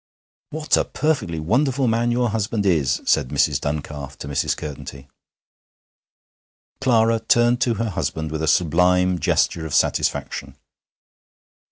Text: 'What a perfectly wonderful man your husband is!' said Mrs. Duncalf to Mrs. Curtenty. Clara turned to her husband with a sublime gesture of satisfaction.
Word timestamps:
'What 0.49 0.77
a 0.77 0.83
perfectly 0.83 1.39
wonderful 1.39 1.87
man 1.87 2.09
your 2.09 2.29
husband 2.31 2.65
is!' 2.65 3.03
said 3.05 3.29
Mrs. 3.29 3.59
Duncalf 3.61 4.17
to 4.17 4.27
Mrs. 4.27 4.57
Curtenty. 4.57 5.07
Clara 6.79 7.19
turned 7.19 7.61
to 7.61 7.75
her 7.75 7.91
husband 7.91 8.31
with 8.31 8.41
a 8.41 8.47
sublime 8.47 9.19
gesture 9.19 9.63
of 9.63 9.75
satisfaction. 9.75 10.55